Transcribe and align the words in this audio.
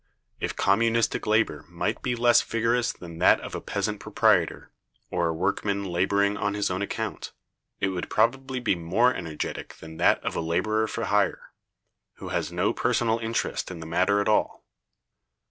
If 0.39 0.55
Communistic 0.55 1.27
labor 1.27 1.63
might 1.69 2.01
be 2.01 2.15
less 2.15 2.41
vigorous 2.41 2.91
than 2.91 3.19
that 3.19 3.39
of 3.41 3.53
a 3.53 3.61
peasant 3.61 3.99
proprietor, 3.99 4.71
or 5.11 5.27
a 5.27 5.31
workman 5.35 5.83
laboring 5.83 6.37
on 6.37 6.55
his 6.55 6.71
own 6.71 6.81
account, 6.81 7.33
it 7.79 7.89
would 7.89 8.09
probably 8.09 8.59
be 8.59 8.73
more 8.73 9.13
energetic 9.13 9.75
than 9.75 9.97
that 9.97 10.19
of 10.23 10.35
a 10.35 10.41
laborer 10.41 10.87
for 10.87 11.05
hire, 11.05 11.51
who 12.15 12.29
has 12.29 12.51
no 12.51 12.73
personal 12.73 13.19
interest 13.19 13.69
in 13.69 13.79
the 13.79 13.85
matter 13.85 14.19
at 14.19 14.27
all. 14.27 14.63